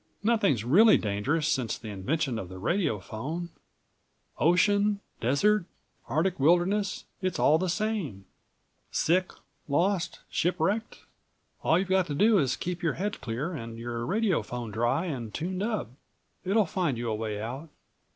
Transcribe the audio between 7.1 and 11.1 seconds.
it's all the same. Sick, lost, shipwrecked?